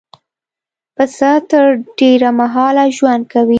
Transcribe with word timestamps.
پسه 0.97 1.31
تر 1.49 1.65
ډېره 1.99 2.29
مهاله 2.39 2.83
ژوند 2.97 3.23
کوي. 3.33 3.49